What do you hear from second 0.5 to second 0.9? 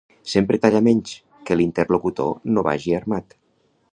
talla